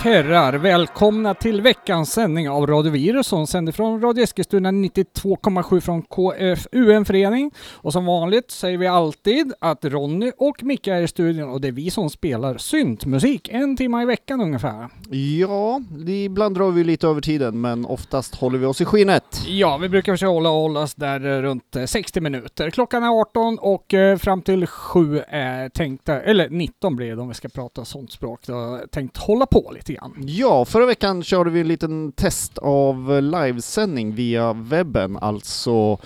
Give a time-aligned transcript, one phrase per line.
[0.00, 6.02] herrar, välkomna till veckans sändning av Radio Virus som sänder från Radio Eskilstuna 92,7 från
[6.02, 7.50] KFUM-förening.
[7.72, 11.68] Och som vanligt säger vi alltid att Ronny och Micke är i studion och det
[11.68, 14.88] är vi som spelar syntmusik en timme i veckan ungefär.
[15.10, 19.42] Ja, ibland drar vi lite över tiden, men oftast håller vi oss i skinnet.
[19.46, 22.70] Ja, vi brukar försöka hålla, hålla oss där eh, runt eh, 60 minuter.
[22.70, 27.28] Klockan är 18 och eh, fram till 7 är tänkta, eller 19 blir det om
[27.28, 28.40] vi ska prata sånt språk.
[28.46, 30.14] Då, tänkt hålla på lite grann.
[30.18, 35.98] Ja, förra veckan körde vi en liten test av livesändning via webben, alltså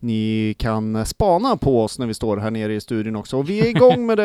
[0.00, 3.36] ni kan spana på oss när vi står här nere i studion också.
[3.38, 4.24] Och vi är igång med det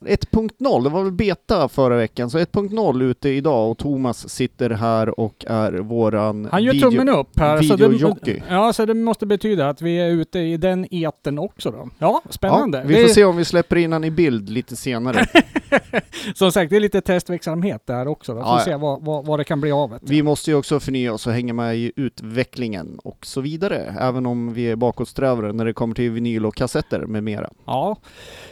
[0.00, 5.20] 1.0, det var väl beta förra veckan, så 1.0 ute idag och Thomas sitter här
[5.20, 7.62] och är våran Han gör video, tummen upp här.
[7.62, 11.70] Så det, ja, så det måste betyda att vi är ute i den eten också
[11.70, 11.88] då.
[11.98, 12.78] Ja, spännande.
[12.78, 15.26] Ja, vi Det får är- se om vi släpper in han i bild lite senare.
[16.34, 18.34] Som sagt, det är lite testverksamhet där också.
[18.34, 18.40] Då.
[18.42, 19.98] Får Ja, se vad, vad, vad det kan bli av det.
[20.02, 24.26] Vi måste ju också förnya oss och hänga med i utvecklingen och så vidare, även
[24.26, 27.50] om vi är bakåtsträvare när det kommer till vinyl och kassetter med mera.
[27.66, 27.96] Ja.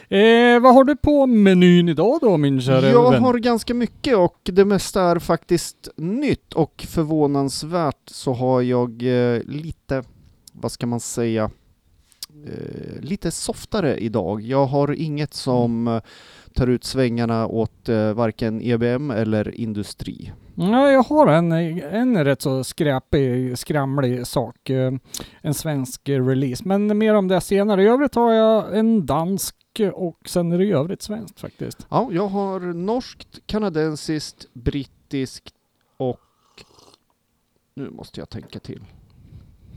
[0.09, 3.23] Eh, vad har du på menyn idag då min kära Jag vän?
[3.23, 9.41] har ganska mycket och det mesta är faktiskt nytt och förvånansvärt så har jag eh,
[9.43, 10.03] lite,
[10.53, 11.49] vad ska man säga,
[12.47, 14.41] eh, lite softare idag.
[14.41, 16.01] Jag har inget som eh,
[16.57, 20.33] tar ut svängarna åt eh, varken EBM eller industri.
[20.55, 21.51] Ja, jag har en,
[21.81, 24.69] en rätt så skräpig, skramlig sak.
[24.69, 24.91] Eh,
[25.41, 26.63] En svensk release.
[26.65, 27.83] Men mer om det senare.
[27.83, 29.55] I övrigt har jag en dansk
[29.93, 31.87] och sen är det i övrigt svenskt faktiskt.
[31.89, 35.53] Ja, jag har norskt, kanadensiskt, brittiskt
[35.97, 36.19] och
[37.75, 38.81] nu måste jag tänka till.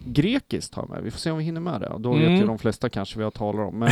[0.05, 1.03] Grekiskt har med.
[1.03, 1.93] Vi får se om vi hinner med det.
[1.99, 2.41] Då vet Mm.
[2.41, 3.79] ju de flesta kanske vad jag talar om.
[3.79, 3.91] Men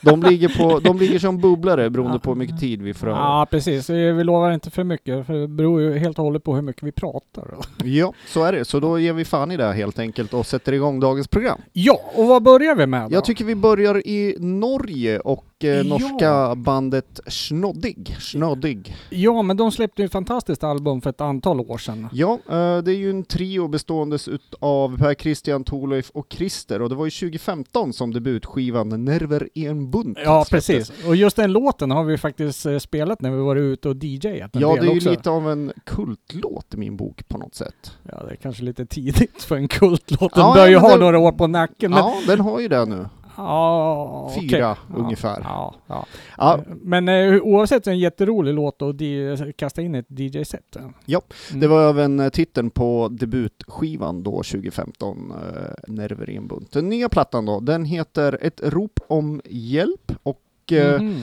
[0.00, 2.18] de, ligger på, de ligger som bubblare beroende Ja.
[2.18, 3.08] på hur mycket tid vi får.
[3.08, 3.90] Ja, precis.
[3.90, 6.82] Vi lovar inte för mycket, för det beror ju helt och hållet på hur mycket
[6.82, 7.54] vi pratar.
[7.84, 8.64] Ja, så är det.
[8.64, 11.60] Så då ger vi fan i det helt enkelt och sätter igång dagens program.
[11.72, 13.16] Ja, och vad börjar vi med då?
[13.16, 15.82] Jag tycker vi börjar i Norge och Ja.
[15.82, 18.16] norska bandet Snoddig.
[18.20, 18.96] Snoddig.
[19.10, 22.08] Ja, men de släppte ju ett fantastiskt album för ett antal år sedan.
[22.12, 24.28] Ja, eh, det är ju en trio beståendes
[24.60, 29.66] av Per Christian, Thorleif och Christer och det var ju 2015 som debutskivan Nerver i
[29.66, 30.66] en bunt Ja, släpptes.
[30.78, 31.06] precis.
[31.06, 34.50] Och just den låten har vi faktiskt eh, spelat när vi varit ute och DJat
[34.52, 35.10] Ja, det är ju också.
[35.10, 37.96] lite av en kultlåt i min bok på något sätt.
[38.12, 40.34] Ja, det är kanske lite tidigt för en kultlåt.
[40.34, 41.90] Den Ja, bör ju ha det- några år på nacken.
[41.90, 43.06] Men, Ja, den har ju det nu.
[43.36, 44.30] Ja.
[44.40, 45.40] Fyra Ja, ungefär.
[45.44, 46.06] Ja, ja.
[46.36, 50.76] Ja, Men eh, oavsett en jätterolig låt och di- kasta in ett DJ-set.
[51.06, 51.60] Ja, Mm.
[51.60, 56.72] det var även eh, titeln på debutskivan då 2015, eh, Nerver i en bunt.
[56.72, 61.20] Den nya plattan då, den heter Ett rop om hjälp och eh, Mhm.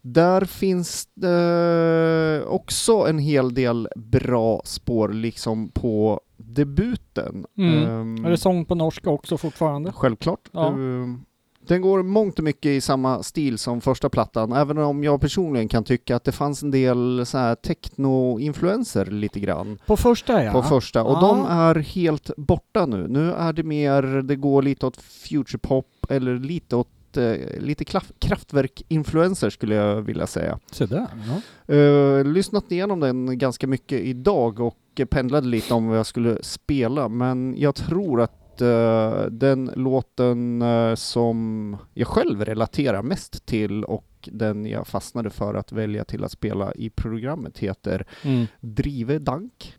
[0.00, 7.44] Där finns det också en hel del bra spår liksom på debuten.
[7.58, 7.86] Mm.
[7.86, 9.92] Ehm, Är det sång på norska också fortfarande?
[9.92, 10.48] Självklart.
[10.52, 10.68] Ja.
[10.68, 11.20] Ehm,
[11.68, 15.68] Den går mångt och mycket i samma stil som första plattan, även om jag personligen
[15.68, 20.52] kan tycka att det fanns en del så här techno-influenser lite grann På första ja.
[20.52, 21.20] på första, och Ja.
[21.20, 23.08] de är helt borta nu.
[23.08, 27.84] Nu är det mer, det går lite åt futurepop eller lite åt eh, lite
[28.18, 30.58] kraftverk-influenser skulle jag vilja säga.
[30.72, 31.06] Så där,
[31.66, 31.74] ja.
[31.74, 34.76] Uh, lyssnat igenom den ganska mycket idag och
[35.10, 40.94] pendlade lite om vad jag skulle spela, men jag tror att eh, den låten eh,
[40.94, 46.32] som jag själv relaterar mest till och den jag fastnade för att välja till att
[46.32, 48.46] spela i programmet heter Mm.
[48.60, 49.74] Drive Dank.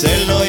[0.00, 0.39] celos.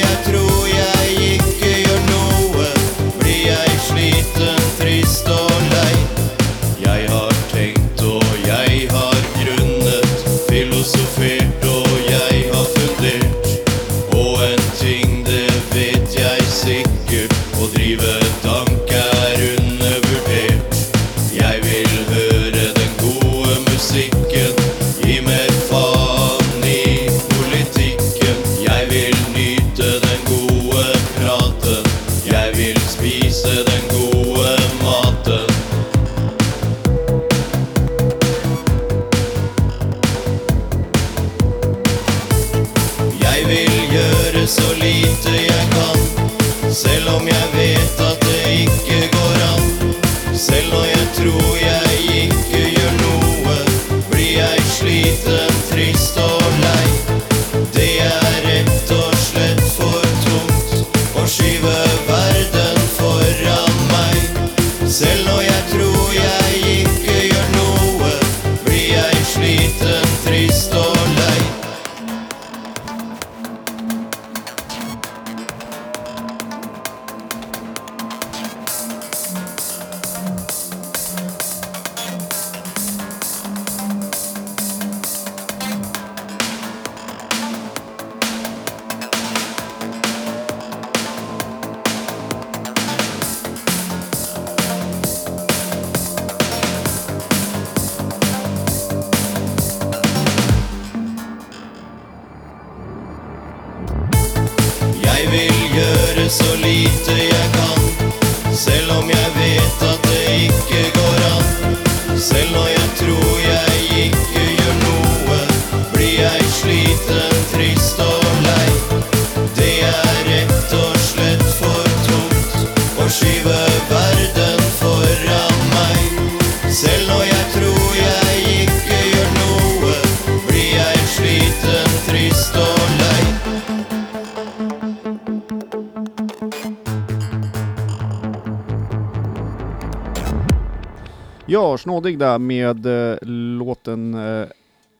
[141.82, 143.16] Snådig där med eh,
[143.58, 144.46] låten eh,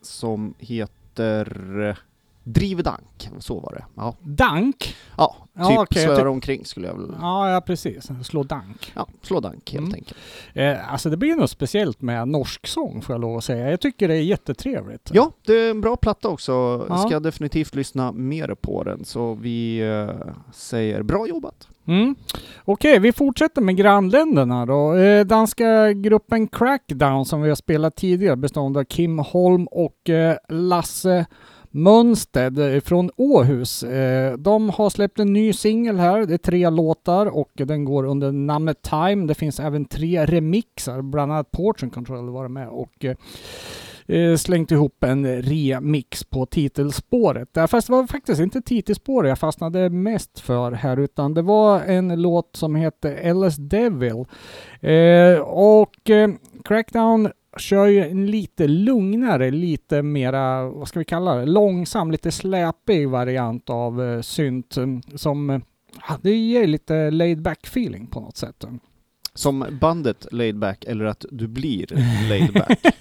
[0.02, 1.96] som heter eh,
[2.44, 3.84] Drivedank, så var det.
[3.96, 4.96] Ja, Dank?
[5.17, 7.14] ja Ja, typ jag slöar tyck- omkring skulle jag väl...
[7.20, 8.08] Ja, ja precis.
[8.23, 8.92] Slå dank.
[8.97, 9.95] Ja, slå dank helt Mm.
[9.95, 10.18] enkelt.
[10.54, 13.71] Eh, alltså det blir något speciellt med norsk sång får jag lov att säga.
[13.71, 15.11] Jag tycker det är jättetrevligt.
[15.14, 16.87] Ja, det är en bra platta också.
[16.88, 16.99] Ja.
[16.99, 20.11] Ska definitivt lyssna mer på den, så vi eh,
[20.52, 21.68] säger bra jobbat.
[21.87, 22.15] Mm.
[22.65, 24.95] Okej, vi fortsätter med grannländerna då.
[24.95, 30.37] Eh, danska gruppen Crackdown som vi har spelat tidigare bestående av Kim Holm och eh,
[30.49, 31.27] Lasse
[31.75, 33.83] Mönsted från Åhus.
[33.83, 36.27] Eh, de har släppt en ny singel här.
[36.27, 39.27] Det är tre låtar och den går under namnet Time.
[39.27, 43.17] Det finns även tre remixar, bland annat Portion Control var med och eh,
[44.06, 47.54] Eh, slängt ihop en remix på titelspåret.
[47.54, 51.80] Där, fast det var faktiskt inte titelspåret jag fastnade mest för här utan det var
[51.80, 54.25] en låt som hette LS Devil.
[54.80, 56.30] Eh, och eh,
[56.64, 62.30] Crackdown kör ju en lite lugnare, lite mera, vad ska vi kalla det, långsam, lite
[62.30, 65.62] släpig variant av synt mm, som
[66.09, 68.64] ja, det ger lite laid back feeling på något sätt.
[69.35, 71.87] Som bandet Laid Back, eller att du blir
[72.29, 72.79] Laid Back.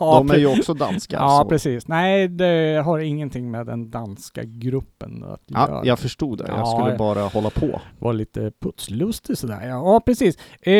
[0.00, 1.16] Ja, De är ju också danska.
[1.16, 1.48] Ja, så.
[1.48, 1.88] precis.
[1.88, 5.86] Nej, det har ingenting med den danska gruppen att Ja, göra.
[5.86, 6.44] jag förstod det.
[6.48, 7.80] Jag Ja, skulle bara hålla på.
[7.98, 9.68] var lite putslustig sådär.
[9.68, 10.38] Ja, precis.
[10.60, 10.72] Eh,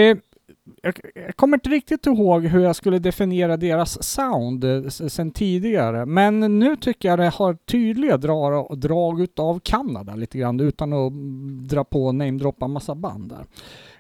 [0.82, 6.06] jag, jag kommer inte riktigt ihåg hur jag skulle definiera deras sound eh, sen tidigare.
[6.06, 11.12] Men nu tycker jag det har tydliga drag, drag utav Kanada lite grann utan att
[11.68, 13.44] dra på och namedroppa massa band där.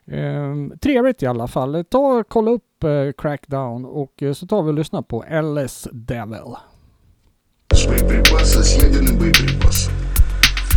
[0.08, 1.84] Eh, trevligt i alla fall.
[1.84, 6.56] Ta kolla upp eh, Crackdown och eh, så tar vi och lyssnar på LS Devil.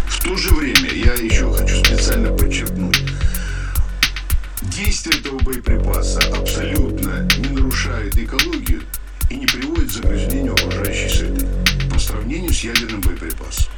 [0.09, 2.97] В то же время я еще хочу специально подчеркнуть,
[4.61, 8.81] действие этого боеприпаса абсолютно не нарушает экологию
[9.29, 11.45] и не приводит к загрязнению окружающей среды
[11.91, 13.71] по сравнению с ядерным боеприпасом.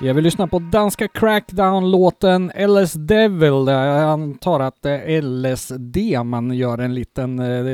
[0.00, 3.66] Jag vill lyssna på danska Crackdown-låten LS Devil.
[3.66, 7.64] Jag antar att det är LSD man gör en liten eh,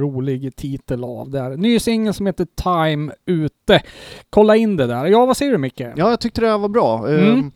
[0.00, 1.56] rolig titel av där.
[1.56, 3.82] Ny singel som heter Time ute.
[4.30, 5.06] Kolla in det där.
[5.06, 5.80] Ja, vad säger du Micke?
[5.80, 7.08] Ja, jag tyckte det här var bra.
[7.08, 7.30] Mm.
[7.30, 7.52] Ehm,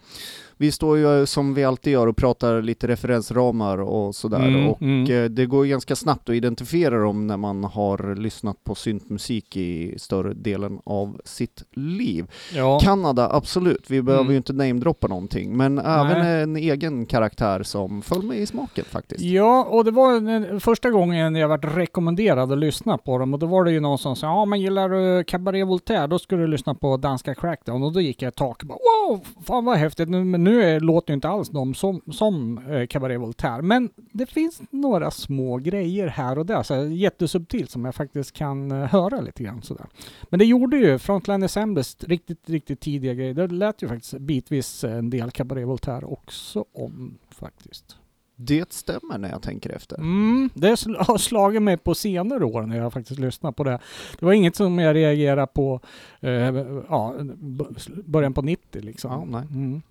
[0.57, 4.83] Vi står ju som vi alltid gör och pratar lite referensramar och sådär Mm, och
[4.83, 5.11] mm.
[5.25, 9.57] eh, det går ju ganska snabbt att identifiera dem när man har lyssnat på syntmusik
[9.57, 12.27] i större delen av sitt liv.
[12.55, 12.79] Ja.
[12.83, 13.91] Kanada, absolut.
[13.91, 14.31] Vi behöver Mm.
[14.33, 19.21] ju inte namedroppa någonting, men även en egen karaktär som föll mig i smaken faktiskt.
[19.21, 23.39] Ja, och det var den första gången jag varit rekommenderad att lyssna på dem och
[23.41, 26.37] då var det ju någon som sa ja men gillar du Cabaret Voltaire då ska
[26.37, 29.65] du lyssna på danska Crackdown och då gick jag ett tak och bara wow, fan
[29.65, 33.63] vad häftigt, nu, men nu låter ju inte alls de som, som eh, Cabaret Voltaire
[33.63, 38.71] men det finns några små grejer här och där, så jättesubtilt som jag faktiskt kan
[38.71, 39.87] eh, höra lite grann sådär.
[40.23, 43.35] Men det gjorde ju Frontline Assemblies riktigt, riktigt tidiga grejer.
[43.35, 47.97] Det lät ju faktiskt bitvis en del Cabaret Voltaire också om faktiskt.
[48.37, 49.97] Det stämmer när jag tänker efter.
[49.97, 53.79] Mm, det har slagit mig på senare år när jag faktiskt lyssnat på det.
[54.19, 55.81] Det var inget som jag reagerade på
[56.21, 56.31] eh,
[56.89, 57.15] ja,
[58.05, 59.13] början på 90 liksom.
[59.13, 59.47] Ja, nej.
[59.51, 59.83] Mm.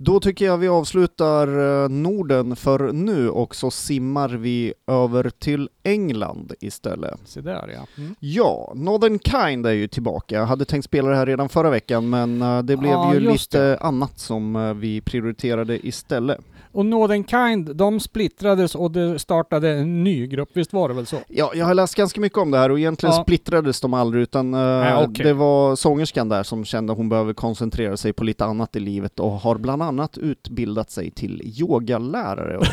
[0.00, 1.48] Då tycker jag vi avslutar
[1.84, 7.20] eh, Norden för nu och så simmar vi över till England istället.
[7.24, 7.86] Se där ja.
[8.02, 8.14] Mm.
[8.20, 10.34] Ja, Northern Kind är ju tillbaka.
[10.34, 13.20] Jag hade tänkt spela det här redan förra veckan men eh, det blev Ja, ju
[13.20, 13.78] lite det.
[13.78, 16.38] annat som eh, vi prioriterade istället.
[16.78, 21.06] Och Northern Kind, de splittrades och det startade en ny grupp, visst var det väl
[21.06, 21.16] så?
[21.28, 23.22] Ja, jag har läst ganska mycket om det här och egentligen Ja.
[23.22, 25.24] splittrades de aldrig utan eh, Nej, okej.
[25.24, 28.80] det var sångerskan där som kände att hon behöver koncentrera sig på lite annat i
[28.80, 32.58] livet och har bland annat utbildat sig till yogalärare.
[32.58, 32.64] Och,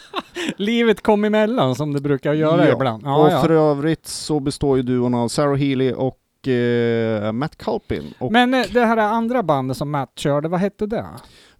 [0.56, 3.02] Livet kom emellan som det brukar göra Ja, ibland.
[3.06, 3.40] Ja, och ja.
[3.42, 8.14] för övrigt så består ju duon av Sarah Healy och eh, Matt Culpin.
[8.18, 11.06] Och Men eh, det här andra bandet som Matt körde, vad hette det?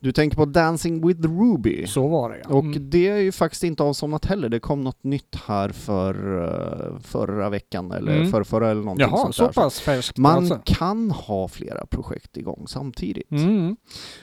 [0.07, 1.87] Du tänker på Dancing with Ruby.
[1.87, 2.55] Så var det ja.
[2.55, 2.91] Och Mm.
[2.91, 4.49] det är ju faktiskt inte avsomnat heller.
[4.49, 8.31] Det kom något nytt här för eh, förra veckan eller Mm.
[8.31, 9.53] för förra eller någonting Jaha, sånt så där.
[9.53, 10.61] pass färskt Man alltså.
[10.65, 13.31] kan ha flera projekt igång samtidigt.
[13.31, 13.77] Mm.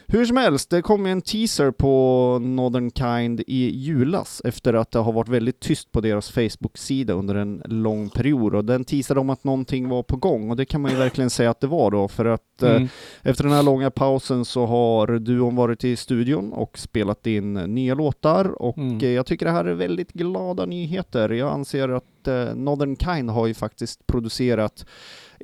[0.08, 1.94] Hur som helst, det kom ju en teaser på
[2.42, 7.36] Northern Kind i julas efter att det har varit väldigt tyst på deras Facebook-sida under
[7.36, 10.82] en lång period och den teasade om att någonting var på gång och det kan
[10.82, 12.88] man ju verkligen säga att det var då för att eh, Mm.
[13.22, 17.94] efter den här långa pausen så har duon varit i studion och spelat in nya
[17.96, 18.98] låtar och Mm.
[18.98, 21.30] eh, jag tycker det här är väldigt glada nyheter.
[21.30, 24.86] Jag anser att eh, Northern Kind har ju faktiskt producerat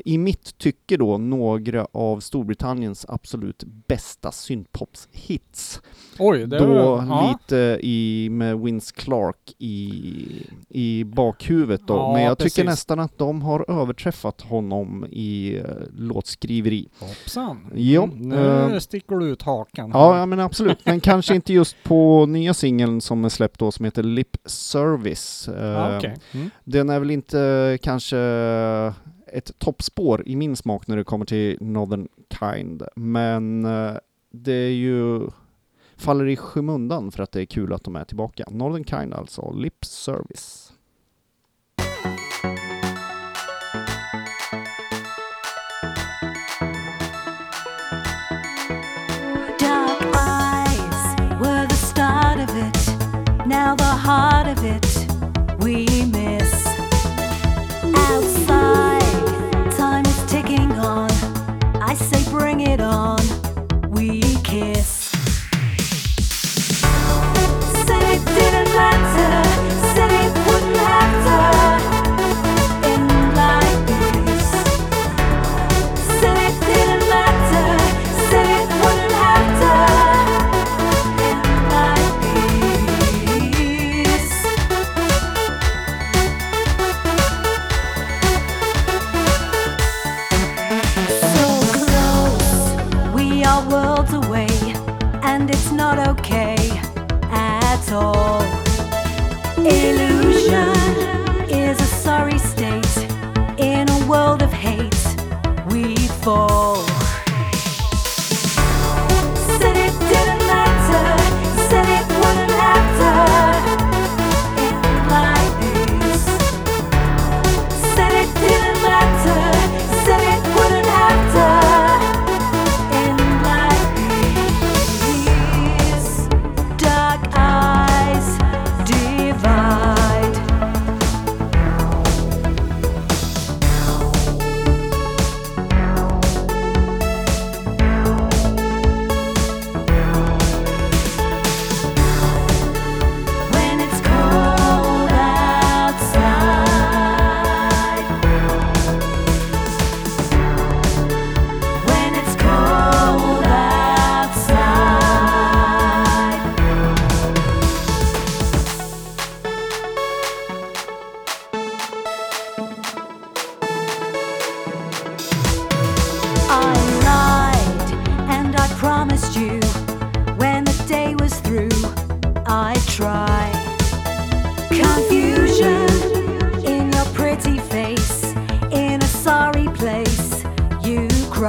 [0.05, 5.81] i mitt tycke då några av Storbritanniens absolut bästa syntpops-hits.
[6.19, 7.05] Oj, det Då var...
[7.05, 7.29] Ja.
[7.31, 12.53] lite i, med Vince Clark i, i bakhuvudet då, Ja, men jag precis.
[12.53, 15.63] tycker nästan att de har överträffat honom i eh,
[15.97, 16.89] låtskriveri.
[16.99, 17.71] Hoppsan.
[17.75, 19.89] Ja, Mm, nu eh, sticker du ut hakan.
[19.93, 23.71] Ja, ja men absolut, men kanske inte just på nya singeln som är släppt då
[23.71, 25.49] som heter Lip Service.
[25.59, 26.15] Ja, okej.
[26.33, 26.49] mm.
[26.71, 28.93] Den är väl inte eh, kanske eh,
[29.27, 32.07] ett toppspår i min smak när det kommer till Northern
[32.39, 33.93] Kind, men eh,
[34.31, 35.29] det är ju
[35.97, 38.45] faller i skymundan för att det är kul att de är tillbaka.
[38.51, 40.73] Northern Kind alltså, Lip Service.
[49.59, 52.87] Dark eyes were the start of it.
[53.47, 54.88] Now the heart of it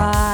[0.00, 0.29] cry.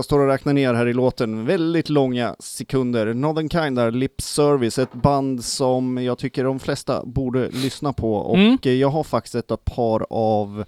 [0.00, 3.14] Jag står och räknar ner här i låten, väldigt långa sekunder.
[3.14, 8.14] Northern Kind där, Lip Service, ett band som jag tycker de flesta borde lyssna på
[8.14, 8.58] och Mm.
[8.62, 10.64] jag har faktiskt ett par av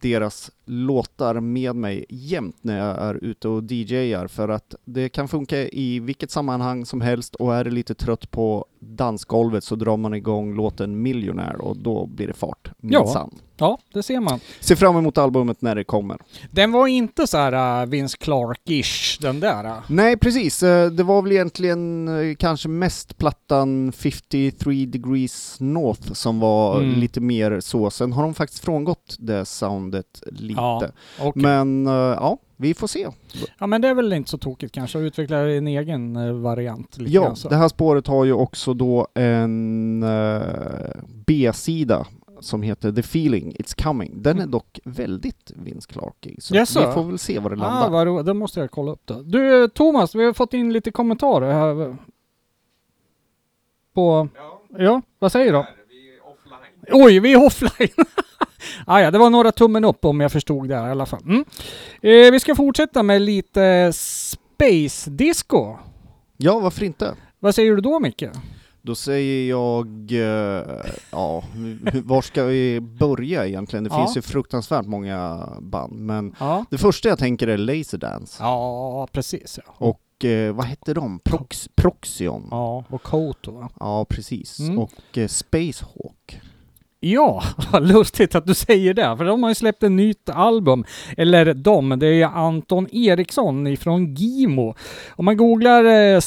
[0.00, 5.28] deras låtar med mig jämt när jag är ute och DJar för att det kan
[5.28, 9.96] funka i vilket sammanhang som helst och är det lite trött på dansgolvet så drar
[9.96, 13.00] man igång låten Millionaire och då blir det fart, Ja.
[13.04, 13.30] minsann.
[13.56, 14.40] Ja, det ser man.
[14.60, 16.18] Se fram emot albumet när det kommer.
[16.50, 19.64] Den var inte så här uh, Vince Clark-ish, den där.
[19.66, 19.78] uh.
[19.88, 20.62] Nej, precis.
[20.62, 27.00] Eh, Det var väl egentligen kanske mest plattan 53 degrees north som var Mm.
[27.00, 27.90] lite mer så.
[27.90, 30.60] Sen har de faktiskt frångått det soundet lite.
[30.62, 30.88] Ja,
[31.20, 31.42] okej.
[31.42, 33.08] Men eh, ja, vi får se.
[33.58, 36.98] Ja, men det är väl inte så tokigt kanske att utveckla en egen eh, variant.
[36.98, 40.42] Lite Ja, det här spåret har ju också då en eh,
[41.26, 42.06] B-sida
[42.40, 44.22] som heter The Feeling It's Coming.
[44.22, 44.50] Den är Mm.
[44.50, 46.86] dock väldigt Vince Clarkig, så Jaså?
[46.88, 47.90] vi får väl se var det Ah, landar.
[47.90, 48.26] vad roligt.
[48.26, 49.22] Det måste jag kolla upp då.
[49.22, 51.96] Du Thomas, vi har fått in lite kommentarer här.
[53.94, 54.28] På...
[54.78, 55.64] Ja, vad säger du?
[56.92, 57.88] Oj, vi är offline!
[58.86, 61.22] ah, ja, det var några tummen upp om jag förstod det här, i alla fall.
[61.24, 61.44] Mm.
[62.02, 65.76] Eh, vi ska fortsätta med lite Space Disco.
[66.36, 67.14] Ja, varför inte?
[67.40, 68.24] Vad säger du då Micke?
[68.84, 70.64] Då säger jag, eh,
[71.10, 71.44] ja,
[72.04, 73.84] var ska vi börja egentligen?
[73.84, 74.04] Det Ja.
[74.04, 78.42] finns ju fruktansvärt många band, men Ja, det första jag tänker är Laserdance.
[78.42, 79.58] ja precis.
[79.66, 81.18] Ja, Och eh, vad hette de?
[81.18, 82.48] Prox Proxion?
[82.50, 83.68] Ja, ja och Koto.
[83.78, 84.04] va?
[84.08, 84.58] precis.
[84.58, 84.78] Mm.
[84.78, 86.40] Och eh, Spacehawk.
[87.04, 90.84] Ja, vad lustigt att du säger det, för de har ju släppt ett nytt album.
[91.16, 94.74] Eller de, det är ju Anton Eriksson ifrån Gimo.
[95.10, 96.20] Om man googlar eh,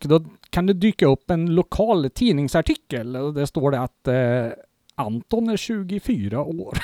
[0.00, 4.58] då kan det dyka upp en lokal tidningsartikel och där står det att eh,
[4.94, 6.78] Anton är 24 år.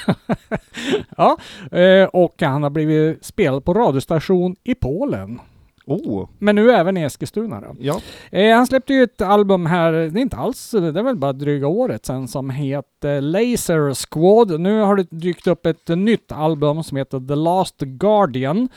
[1.16, 1.38] ja,
[1.78, 5.40] eh, och han har blivit spelad på radiostation i Polen.
[5.88, 7.76] Oh, Men nu även i Eskilstuna då.
[7.78, 8.00] ja.
[8.30, 11.32] Eh, han släppte ju ett album här, det är inte alls, det är väl bara
[11.32, 14.60] dryga året sedan, som heter Laser Squad.
[14.60, 18.68] Nu har det dykt upp ett nytt album som heter The Last Guardian.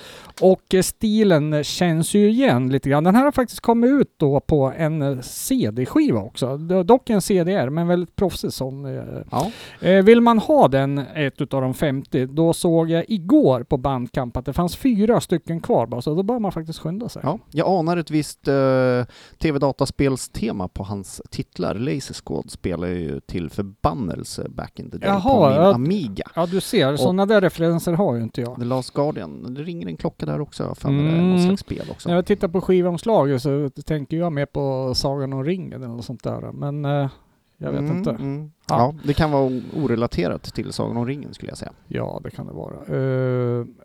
[0.42, 3.04] Och stilen känns ju igen lite grann.
[3.04, 6.58] Den här har faktiskt kommit ut då på en CD-skiva också.
[6.58, 8.86] Dock en CDR, men väldigt proffsig sån.
[8.86, 9.04] eh.
[9.32, 9.52] ja.
[9.82, 14.38] Eh, Vill man ha den, ett utav de 50, då såg jag igår på Bandcamp
[14.38, 17.22] att det fanns fyra stycken kvar bara, så då bör man faktiskt skynda sig.
[17.26, 19.04] Ja, jag anar ett visst eh,
[19.42, 21.76] tv-dataspelstema på hans titlar.
[21.76, 25.74] Laser Squad spelar ju till förbannelse back in the day Jaha, på min ja.
[25.74, 26.24] Amiga.
[26.36, 26.96] Ja, du ser.
[26.96, 28.56] Sådana där referenser har ju inte jag.
[28.60, 31.32] The Last Guardian, det ringer en klocka där också, jag för mig det är Mm.
[31.32, 32.10] något slags spel också.
[32.10, 36.06] När jag tittar på skivomslaget så tänker jag mer på Sagan om ringen eller något
[36.06, 36.52] sånt där.
[36.52, 37.10] Men eh,
[37.58, 38.10] jag vet Mm, inte.
[38.10, 38.52] mm.
[38.70, 38.78] Ja.
[38.78, 38.96] Ja.
[39.04, 41.72] det kan vara orelaterat till Sagan om ringen skulle jag säga.
[41.88, 42.76] Ja, det kan det vara.
[42.88, 43.76] N-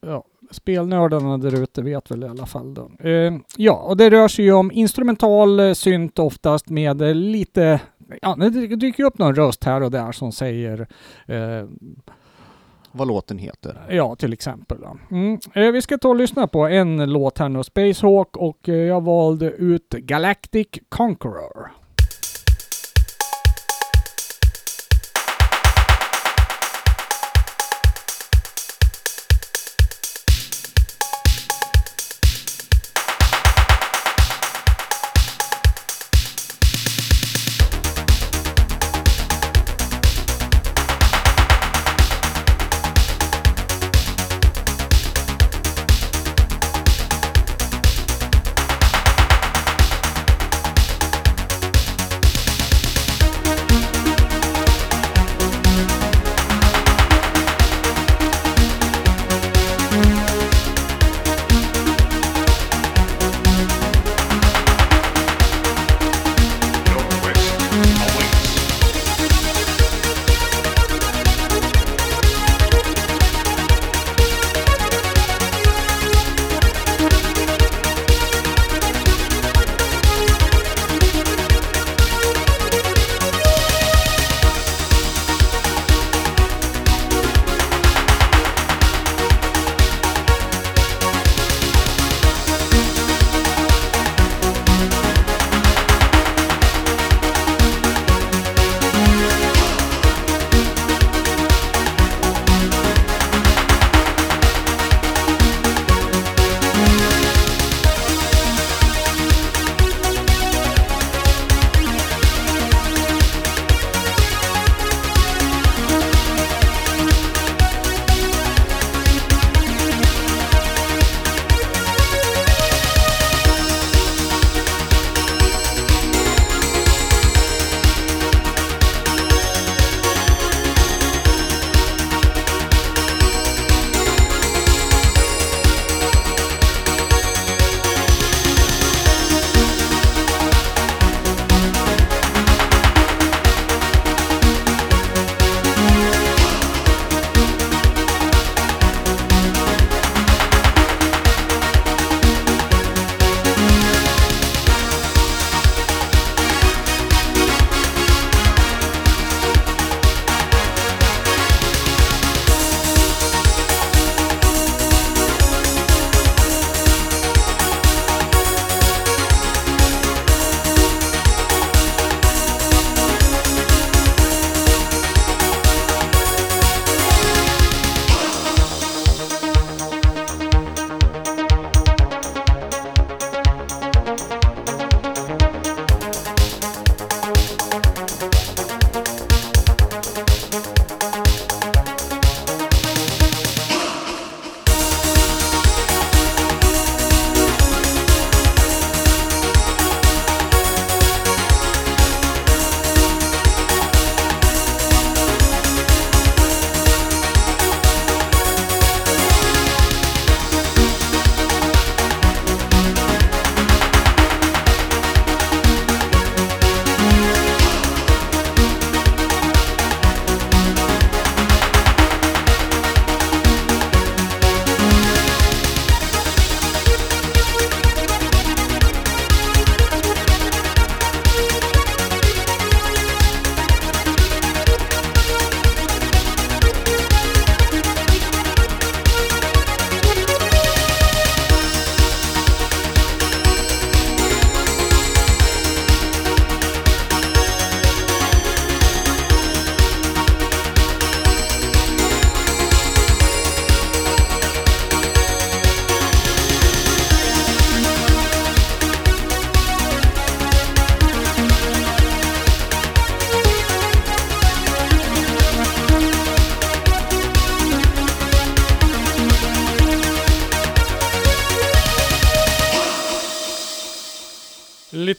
[0.00, 2.74] ja, spelnördarna där ute vet väl i alla fall.
[2.74, 2.90] Då.
[3.08, 7.80] Eh, ja, och det rör sig ju om instrumental eh, synt oftast med eh, lite
[8.22, 10.86] Ja, det dy- dyker upp någon röst här och där som säger
[11.26, 11.68] eh,
[12.92, 13.86] Vad låten heter.
[13.90, 14.78] Ja, till exempel.
[15.10, 15.38] Mm.
[15.54, 18.74] Eh, vi ska ta och lyssna på en låt här nu, Space Hawk, och eh,
[18.74, 21.70] jag valde ut Galactic Conqueror.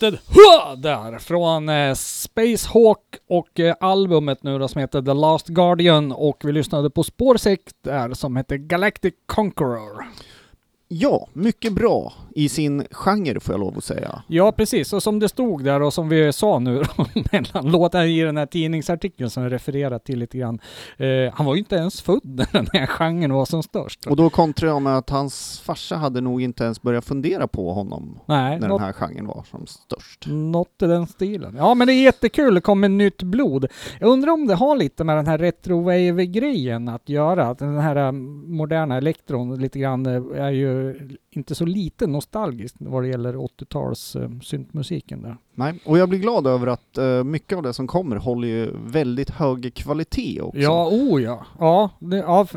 [0.02, 5.14] Lite hua där från eh, Space Hawk och eh, albumet nu då som heter The
[5.14, 10.06] Last Guardian och vi lyssnade på spår 6 där som heter Galactic Conqueror.
[10.94, 14.24] Ja, mycket bra i sin genre får jag lov att säga.
[14.28, 14.94] Ja, precis.
[14.94, 16.84] Och som det stod där och som vi sa nu
[17.32, 20.60] mellan låtarna i den här tidningsartikeln som jag refererat till lite grann.
[20.98, 24.06] Eh, han var ju inte ens född när den här genren var som störst.
[24.06, 27.74] Och då kontrar jag med att hans farsa hade nog inte ens börjat fundera på
[27.74, 30.28] honom Nej, när något, den här genren var som störst.
[30.28, 31.56] något i den stilen.
[31.58, 32.56] Ja, men det är jättekul.
[32.56, 33.66] Det kommer nytt blod.
[34.00, 37.48] Jag undrar om det har lite med den här retro-wave-grejen att göra.
[37.48, 40.94] Att den här eh, moderna elektron lite grann eh, är ju euh,
[41.36, 45.38] inte så lite nostalgiskt vad det gäller 80-tals eh, syntmusiken där.
[45.56, 48.72] Nej, och jag blir glad över att eh, mycket av det som kommer håller ju
[48.86, 50.60] väldigt hög kvalitet också.
[50.60, 51.46] Ja, oh ja.
[51.60, 52.48] Ja, det, ja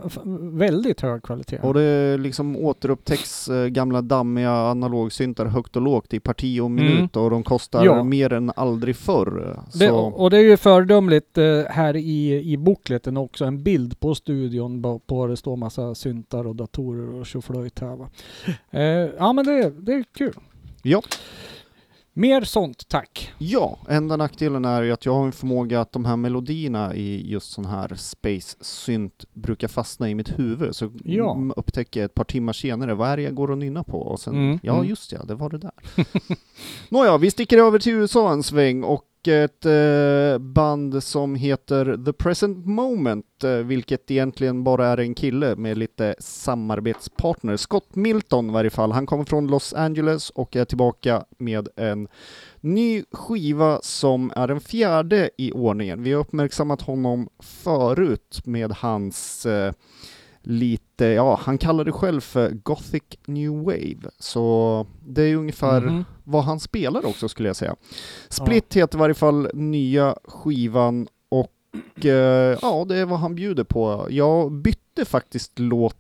[0.40, 1.58] väldigt hög kvalitet.
[1.62, 7.16] Och det liksom återupptäcks eh, gamla dammiga analogsyntar högt och lågt i parti och minut
[7.16, 8.04] och de kostar Ja.
[8.04, 9.60] mer än aldrig förr.
[9.78, 14.14] Det, och det är ju föredömligt eh, här i, i bokleten också, en bild på
[14.14, 18.08] studion på, på det står massa syntar och datorer och tjoflöjt här va.
[18.74, 20.34] Eh, ja men det, det är kul.
[20.82, 21.02] ja.
[22.16, 23.32] Mer sånt tack.
[23.38, 27.30] ja, enda nackdelen är ju att jag har en förmåga att de här melodierna i
[27.30, 30.76] just sån här space synt brukar fastna i mitt huvud.
[30.76, 31.38] Så Ja.
[31.56, 33.98] upptäcker jag ett par timmar senare, vad är det jag går och nynnar på?
[34.02, 34.88] Och sen, Mm, ja mm.
[34.88, 35.72] just ja, det var det där.
[36.88, 42.12] Nåja, vi sticker över till USA en sväng och ett eh, band som heter The
[42.12, 47.56] Present Moment, eh, vilket egentligen bara är en kille med lite samarbetspartner.
[47.56, 52.08] Scott Milton i varje fall, han kommer från Los Angeles och är tillbaka med en
[52.60, 56.02] ny skiva som är den fjärde i ordningen.
[56.02, 59.72] Vi har uppmärksammat honom förut med hans eh,
[60.46, 66.04] lite, ja, han kallar det själv för Gothic New Wave, så det är ungefär Mhm.
[66.24, 67.76] vad han spelar också skulle jag säga.
[68.28, 73.64] Split heter i varje fall nya skivan och eh, ja, det är vad han bjuder
[73.64, 74.07] på.
[74.11, 75.96] Jag bytte faktiskt låt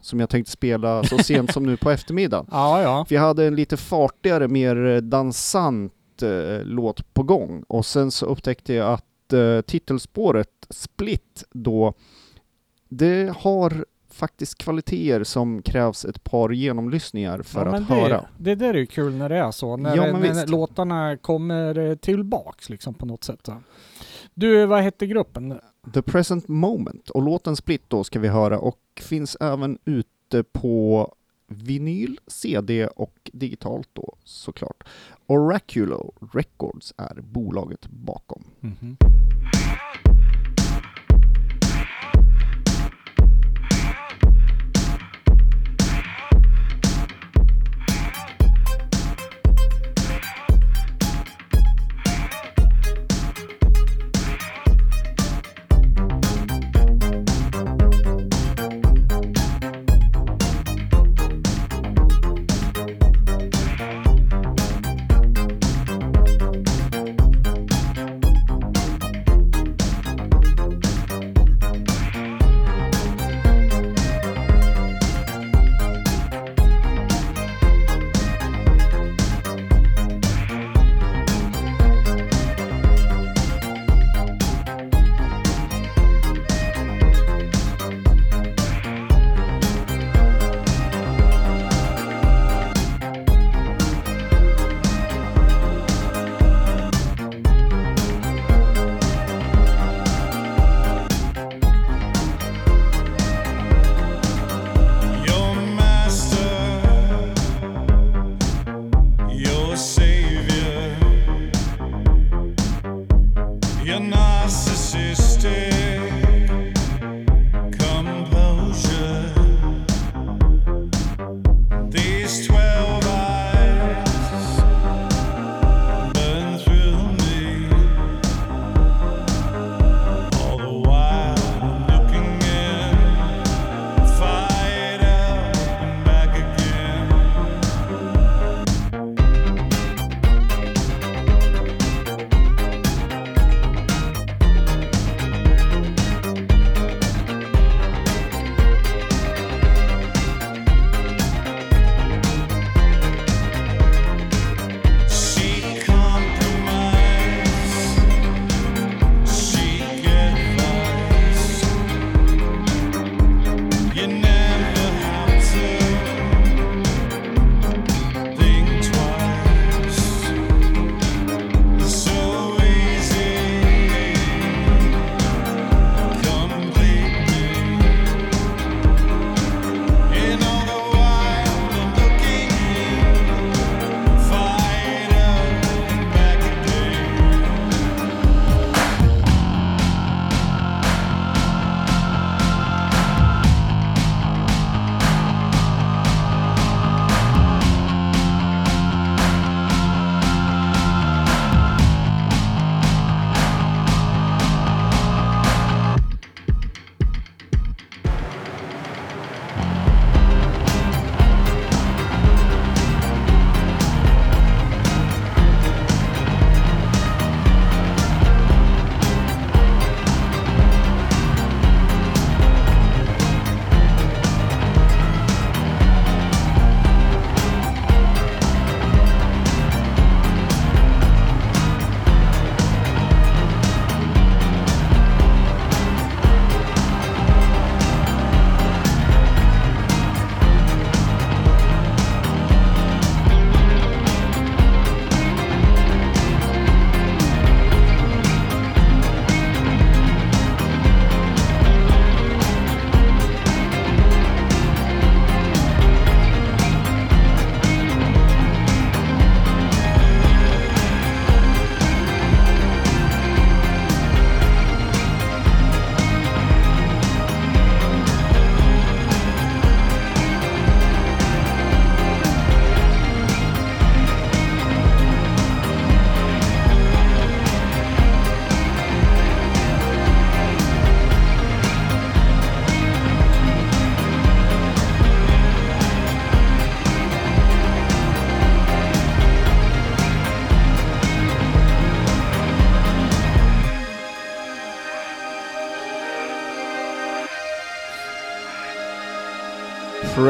[0.00, 2.46] som jag tänkte spela så sent som nu på eftermiddagen.
[2.50, 3.04] Ja, ja.
[3.08, 8.26] För jag hade en lite fartigare, mer dansant eh, låt på gång och sen så
[8.26, 11.94] upptäckte jag att eh, titelspåret Split då,
[12.88, 18.24] det har faktiskt kvaliteter som krävs ett par genomlyssningar för ja, att det, höra.
[18.38, 19.76] Det där är ju kul när det är så.
[19.76, 23.48] När, Ja, när låtarna kommer eh, tillbaks liksom på något sätt.
[24.34, 25.60] Du, vad hette gruppen?
[25.94, 31.14] The Present Moment och låten Split då ska vi höra och finns även ute på
[31.46, 34.84] vinyl, CD och digitalt då såklart.
[35.26, 38.44] Oraculo Records är bolaget bakom.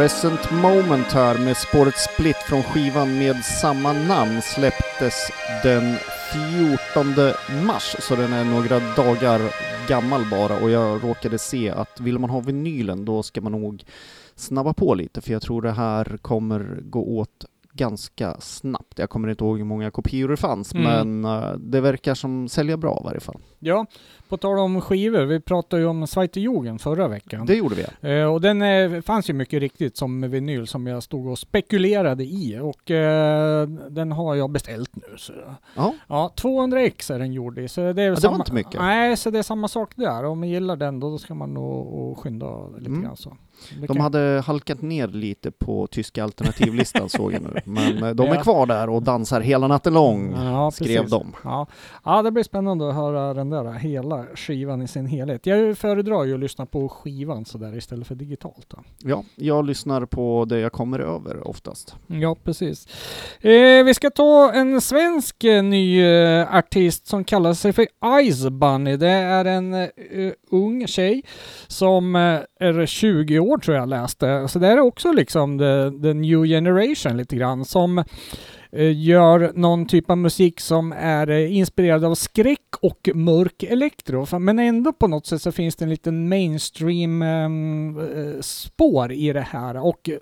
[0.08, 5.30] Present Moment här med spåret Split från skivan med samma namn släpptes
[5.62, 5.96] den
[6.32, 7.06] 14
[7.66, 9.40] mars, så den är några dagar
[9.88, 10.60] gammal bara.
[10.60, 13.84] Och jag råkade se att vill man ha vinylen då ska man nog
[14.34, 17.44] snabba på lite för jag tror det här kommer gå åt
[17.78, 18.98] ganska snabbt.
[18.98, 20.84] Jag kommer inte ihåg hur många kopior det fanns Mm.
[21.20, 23.40] men eh, det verkar som sälja bra i varje fall.
[23.58, 23.86] Ja,
[24.28, 27.46] på tal om skivor, vi pratade ju om Zweite Jugend förra veckan.
[27.46, 28.10] Det gjorde vi.
[28.20, 32.24] Eh, och den eh, fanns ju mycket riktigt som vinyl som jag stod och spekulerade
[32.24, 35.16] i och eh, den har jag beställt nu.
[35.16, 35.32] Så.
[35.76, 37.68] Ja, Ja, 200x är den gjord i.
[37.68, 38.80] Så det, är var samma, inte mycket.
[38.80, 40.24] Nej, så det är samma sak där.
[40.24, 43.02] Om man gillar den då ska man nog och skynda lite Mm.
[43.02, 43.36] grann så.
[43.88, 47.60] De hade halkat ner lite på tyska alternativlistan såg jag nu.
[47.64, 51.10] Men eh, de är kvar där och dansar hela natten lång, Ja, skrev precis.
[51.10, 51.34] de.
[51.44, 51.66] Ja.
[52.04, 55.46] ja, det blir spännande att höra den där hela skivan i sin helhet.
[55.46, 58.66] Jag föredrar ju att lyssna på skivan sådär istället för digitalt.
[58.68, 58.78] Då.
[58.98, 61.96] Ja, jag lyssnar på det jag kommer över oftast.
[62.06, 62.86] Ja, precis.
[63.40, 67.86] Eh, vi ska ta en svensk eh, ny eh, artist som kallar sig för
[68.32, 68.96] Ice Bunny.
[68.96, 69.88] Det är en eh,
[70.50, 71.22] ung tjej
[71.66, 74.48] som eh, är 20 år tror jag läste.
[74.48, 78.04] Så det är också liksom the, the new generation lite grann som eh,
[78.72, 84.38] gör någon typ av musik som är eh, inspirerad av skräck och mörk elektro.
[84.38, 89.32] Men ändå på något sätt så finns det en liten mainstream ehm, eh, spår i
[89.32, 89.86] det här.
[89.86, 90.18] Och eh,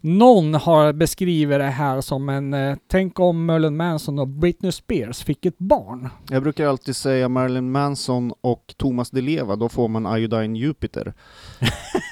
[0.00, 5.24] någon har beskrivit det här som en, eh, tänk om Marilyn Manson och Britney Spears
[5.24, 6.08] fick ett barn.
[6.30, 11.14] Jag brukar alltid säga Marilyn Manson och Thomas Di Leva, då får man Iodine Jupiter.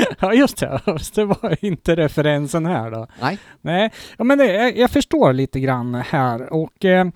[0.20, 0.80] ja just det,
[1.14, 3.06] det var inte referensen här då.
[3.20, 3.38] Nej.
[3.60, 7.06] Nej, ja, men det, jag, förstår lite grann här och eh,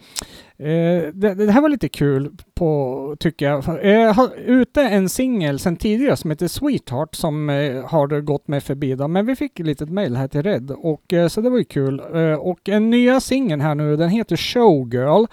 [0.59, 3.65] eh, det, det här var lite kul på, tycker jag.
[3.83, 8.61] Jag har ute en singel sedan tidigare som heter Sweetheart som eh, har gått mig
[8.61, 11.51] förbi då, men vi fick ett litet mail här till Red och eh, så det
[11.51, 12.03] var ju kul.
[12.15, 15.27] Eh, och en nya singeln här nu, den heter Showgirl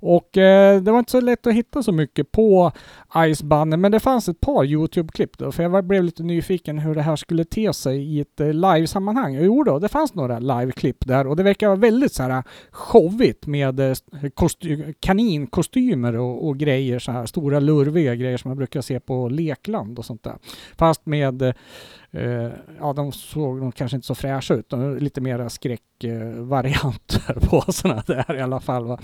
[0.00, 2.72] och eh, det var inte så lätt att hitta så mycket på
[3.34, 6.94] Ice Bunny, men det fanns ett par Youtube-klipp då, för jag blev lite nyfiken hur
[6.94, 9.34] det här skulle te sig i ett eh, live-sammanhang.
[9.34, 13.46] Jo då, det fanns några live-klipp där och det verkar vara väldigt så här showigt
[13.46, 18.80] med eh, kosty- kaninkostymer och, och grejer, så här stora lurviga grejer som man brukar
[18.80, 20.38] se på lekland och sånt där.
[20.76, 21.54] Fast med eh,
[22.10, 22.50] eh,
[22.80, 24.68] ja, de såg nog kanske inte så fräscha ut.
[24.68, 28.86] De lite mera skräckvarianter på sådana där i alla fall.
[28.86, 28.98] Va?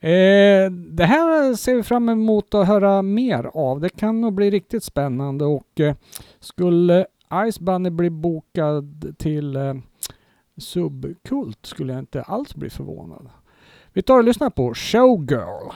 [0.00, 3.80] Eh, det här ser vi fram emot att höra mer av.
[3.80, 5.94] Det kan nog bli riktigt spännande och eh,
[6.40, 7.06] skulle
[7.50, 9.74] Ice Bunny bli bokad till eh,
[10.56, 13.28] Subkult skulle jag inte alls bli förvånad.
[13.92, 15.72] Vi tar och lyssnar på Showgirl.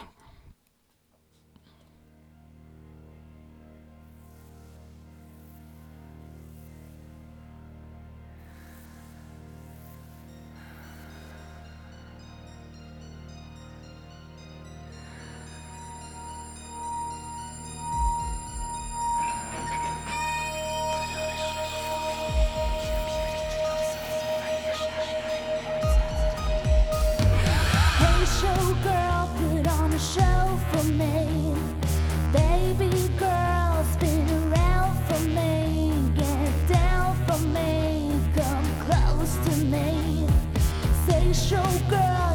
[41.50, 42.29] Showgirl,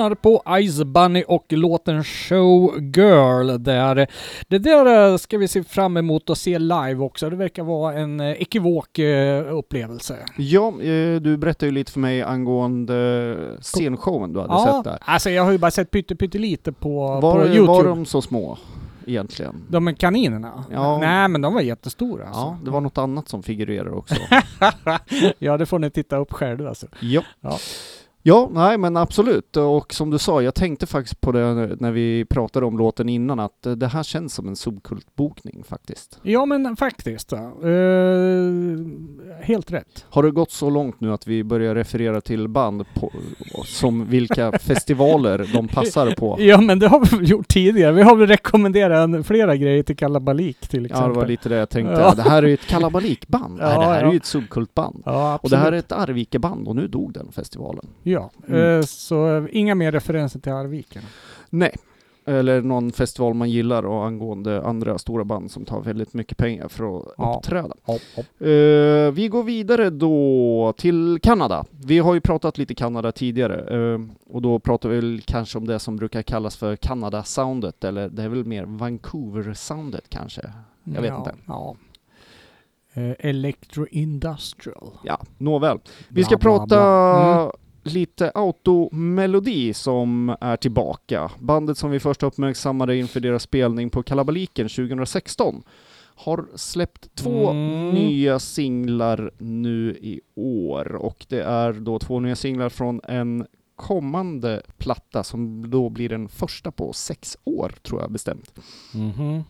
[0.00, 4.06] lyssnar på Ice Bunny och låten Show Girl där.
[4.48, 7.30] Det där eh, ska vi se fram emot att se live också.
[7.30, 10.16] Det verkar vara en eh, ekivok eh, upplevelse.
[10.36, 10.72] Ja,
[11.20, 14.98] du berättade ju lite för mig angående scenshowen du hade sett där.
[15.00, 17.66] alltså jag har ju bara sett pytte, pyttelite på, Var, på Youtube.
[17.66, 18.58] var de så små
[19.06, 19.62] egentligen?
[19.68, 20.64] De är kaninerna?
[20.72, 20.98] Ja.
[20.98, 22.40] Nej men de var jättestora alltså.
[22.40, 24.14] Ja, det var något annat som figurerar också.
[25.38, 26.86] ja det får ni titta upp själva alltså.
[27.00, 27.22] ja.
[27.40, 27.58] Ja.
[28.22, 29.56] Ja, nej men absolut.
[29.56, 33.40] Och som du sa, jag tänkte faktiskt på det när vi pratade om låten innan,
[33.40, 36.18] att eh, det här känns som en subkultbokning faktiskt.
[36.22, 37.32] Ja men faktiskt.
[37.32, 37.38] ja.
[37.68, 40.06] Eh, helt rätt.
[40.08, 43.12] Har det gått så långt nu att vi börjar referera till band på,
[43.64, 46.36] som vilka festivaler de passar på?
[46.40, 47.92] Ja men det har vi gjort tidigare.
[47.92, 51.12] Vi har väl rekommenderat en- flera grejer till Kalabalik till Ja, exempel.
[51.14, 51.92] det var lite det jag tänkte.
[52.00, 52.14] Ja.
[52.14, 53.54] Det här är ju ett kalabalikband.
[53.60, 54.10] Nej, det Ja, här är ja.
[54.10, 55.02] ju ett subkultband.
[55.06, 57.86] Ja, Och det här är ett Arvika-band och nu dog den festivalen.
[58.10, 58.78] Ja, Mm.
[58.78, 61.02] eh, så eh, inga mer referenser till Arviken.
[61.50, 61.76] Nej.
[62.24, 66.68] Eller någon festival man gillar och angående andra stora band som tar väldigt mycket pengar
[66.68, 67.34] för att Ja.
[67.36, 67.74] uppträda.
[67.82, 68.26] Hopp, hopp.
[68.40, 71.64] Eh, vi går vidare då till Kanada.
[71.84, 73.98] Vi har ju pratat lite Kanada tidigare
[74.30, 78.22] och då pratar vi väl kanske om det som brukar kallas för Kanada-soundet eller det
[78.22, 80.42] är väl mer Vancouver-soundet kanske.
[80.84, 81.34] Jag vet ja, inte.
[81.46, 81.76] Ja.
[83.18, 84.90] Electro Industrial.
[85.04, 85.78] Ja, nåväl.
[86.08, 87.40] Vi ska Bla, bla, prata bla.
[87.40, 87.50] Mm.
[87.82, 91.30] Lite Automelodi som är tillbaka.
[91.38, 95.62] Bandet som vi först uppmärksammade inför deras spelning på Kalabaliken 2016
[96.14, 97.90] har släppt två Mm.
[97.94, 104.62] nya singlar nu i år och det är då två nya singlar från en kommande
[104.78, 108.54] platta som då blir den första på sex år tror jag bestämt.
[108.94, 109.44] Mhm.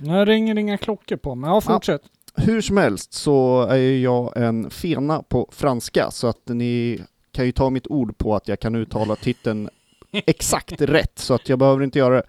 [0.00, 1.50] Nu ringer inga klockor på mig.
[1.50, 2.02] Ja, fortsätt.
[2.34, 7.00] Hur som helst så är jag en fena på franska så att ni
[7.32, 9.68] kan ju ta mitt ord på att jag kan uttala titeln
[10.12, 12.26] exakt rätt så att jag behöver inte göra det.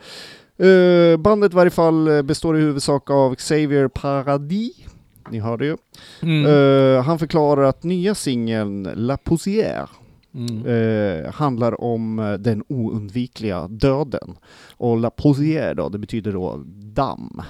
[0.58, 4.76] Eh, bandet i varje fall består i huvudsak av Xavier Paradis.
[5.30, 5.78] Ni hörde ju.
[6.22, 6.46] Mm.
[6.46, 9.88] Eh, han förklarar att nya singeln La Poussière
[10.36, 10.66] Mm.
[10.66, 14.36] eh, handlar om den oundvikliga döden.
[14.78, 16.62] Och La Poussière då, det betyder då
[16.94, 17.42] damm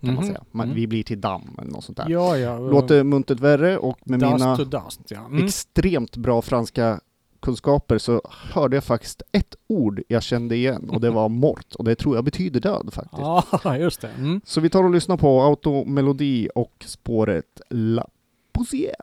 [0.00, 0.26] kan man Mhm.
[0.26, 0.44] säga.
[0.50, 0.76] Man, Mm.
[0.76, 2.06] Vi blir till damm eller något sånt där.
[2.08, 2.58] Ja, ja.
[2.58, 5.24] Låter muntert värre och med dust mina dust, ja.
[5.26, 5.44] Mm.
[5.44, 7.00] extremt bra franska
[7.40, 8.22] kunskaper så
[8.52, 12.14] hörde jag faktiskt ett ord jag kände igen och det var mort och det tror
[12.14, 13.22] jag betyder död faktiskt.
[13.64, 14.08] Ja, just det.
[14.18, 14.40] Mm.
[14.44, 18.06] Så vi tar och lyssnar på Automelodi och spåret La
[18.52, 18.94] Poussière.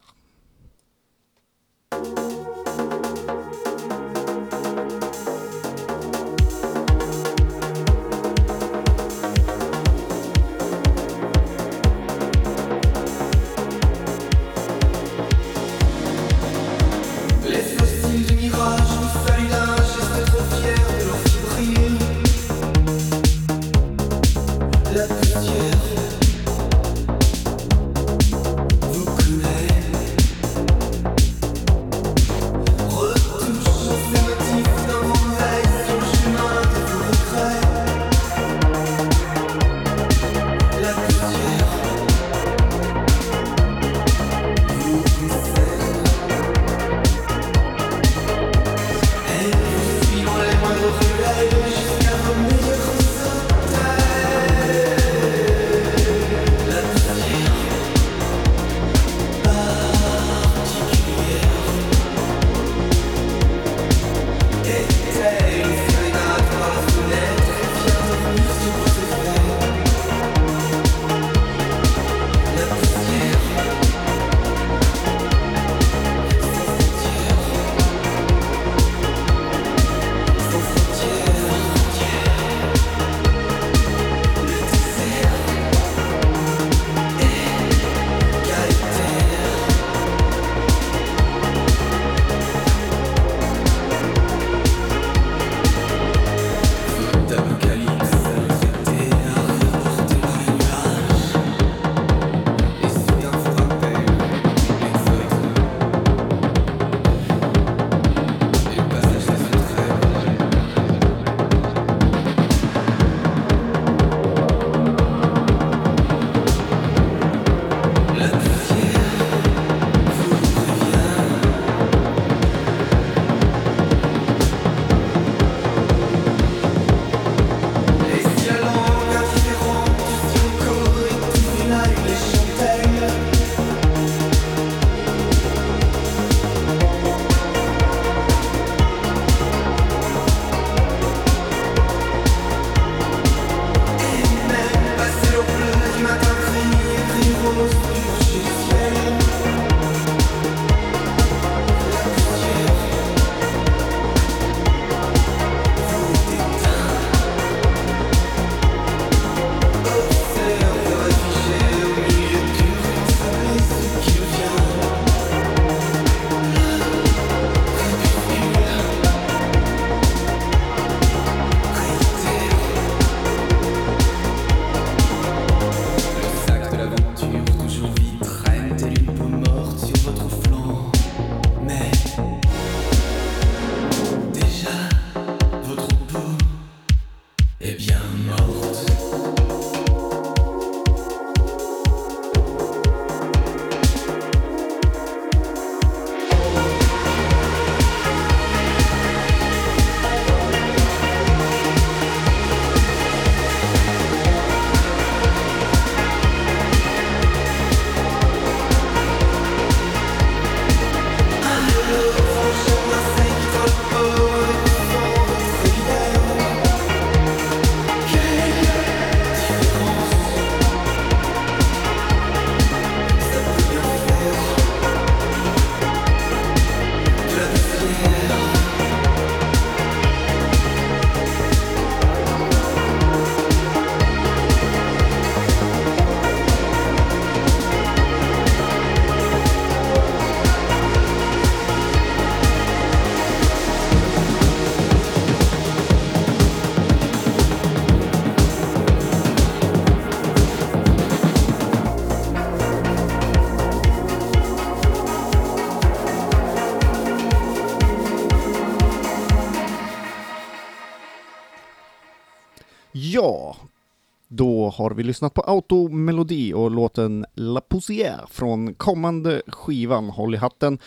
[264.35, 270.37] Då har vi lyssnat på Automelodi och låten La Poussière från kommande skivan Håll i
[270.37, 270.79] hatten.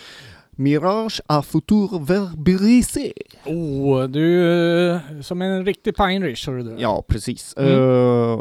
[0.51, 3.13] Mirage à futur verbrisé.
[3.47, 6.77] Oh, du som en riktig Pinrich, hörru du.
[6.79, 7.55] Ja, precis.
[7.57, 7.73] Mm.
[7.73, 8.41] Eh,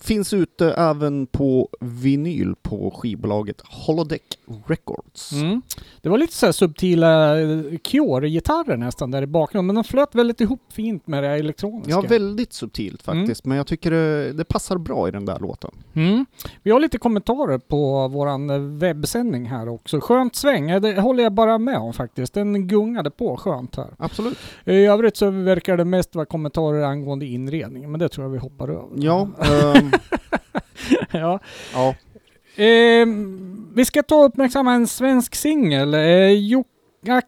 [0.00, 5.32] finns ute även på vinyl på skivbolaget Holodeck Records.
[5.32, 5.62] Mm.
[6.02, 10.14] Det var lite så här subtila eh, Cure-gitarrer nästan där i bakgrunden, men de flöt
[10.14, 11.90] väldigt ihop fint med det elektroniska.
[11.90, 15.70] Ja, väldigt subtilt faktiskt, men jag tycker det, det passar bra i den där låten.
[15.94, 16.26] Mm.
[16.62, 20.00] Vi har lite kommentarer på våran eh, webbsändning här också.
[20.00, 22.34] Skönt sväng, eh, det håller jag bara med om faktiskt.
[22.34, 23.94] Den gungade på skönt här.
[23.98, 24.38] Absolut.
[24.64, 28.38] I övrigt så verkar det mest vara kommentarer angående inredningen, men det tror jag vi
[28.38, 28.88] hoppar över.
[28.94, 29.90] Ja, ehm,
[31.10, 31.40] ja.
[31.72, 31.94] ja.
[32.56, 35.94] Ehm, vi ska ta och uppmärksamma en svensk singel.
[35.94, 36.00] Eh,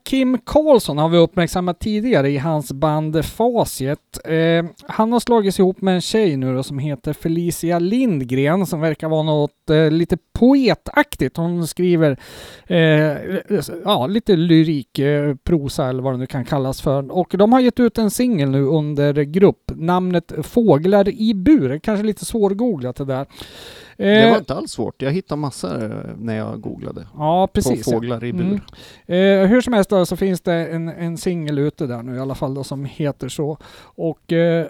[0.04, 4.18] Kim Karlsson har vi uppmärksammat tidigare i hans band Facit.
[4.24, 8.80] Eh, han har slagits ihop med en tjej nu då som heter Felicia Lindgren som
[8.80, 11.36] verkar vara något eh, lite poetaktigt.
[11.36, 12.18] Hon skriver
[12.66, 12.78] eh,
[13.84, 17.12] ja, lite lyrik, eh, prosa eller vad det nu kan kallas för.
[17.12, 19.70] Och de har gett ut en singel nu under grupp.
[19.74, 21.78] Namnet Fåglar i bur.
[21.78, 23.26] Kanske lite svårgooglat det där.
[23.98, 25.02] Det Eh, var inte alls svårt.
[25.02, 27.06] Jag hittade massor eh, när jag googlade.
[27.16, 27.84] Ja, precis.
[27.84, 28.60] på fåglar i bur.
[29.06, 29.42] Mm.
[29.42, 32.20] Eh, hur som helst då, så finns det en, en singel ute där nu i
[32.20, 33.58] alla fall då, som heter så.
[33.80, 34.66] Och eh,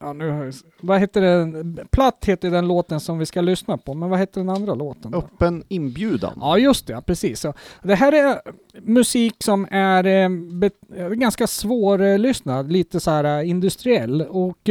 [0.00, 1.78] ja, nu har jag, vad heter den?
[1.90, 5.10] Platt heter den låten som vi ska lyssna på, men vad heter den andra låten?
[5.10, 5.18] Då?
[5.18, 6.38] Öppen inbjudan.
[6.40, 7.40] Ja, just det, precis.
[7.40, 8.40] Så det här är
[8.80, 10.74] musik som är eh, bet,
[11.12, 14.70] ganska svårlyssnad, lite så här eh, industriell och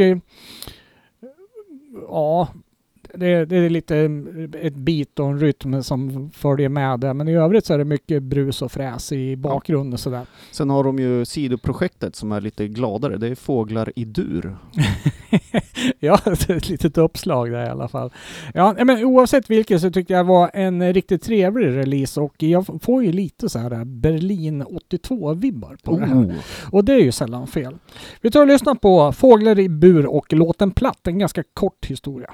[2.08, 2.48] ja,
[3.14, 3.96] det, det är lite
[4.60, 7.84] ett beat och en rytm som följer med där, men i övrigt så är det
[7.84, 10.26] mycket brus och fräs i bakgrunden sådär.
[10.50, 13.16] Sen har de ju sidoprojektet som är lite gladare.
[13.16, 14.56] Det är Fåglar i dur.
[15.98, 18.12] ja, det ett litet uppslag där i alla fall.
[18.54, 22.82] Ja, men oavsett vilket så tyckte jag det var en riktigt trevlig release och jag
[22.82, 26.34] får ju lite så här Berlin 82-vibbar på det här.
[26.72, 27.76] Och det är ju sällan fel.
[28.20, 32.30] Vi tar och lyssnar på Fåglar i bur och låten Platt, en ganska kort historia.